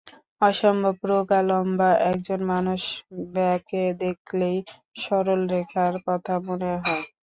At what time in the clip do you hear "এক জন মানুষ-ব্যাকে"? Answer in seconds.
2.09-3.83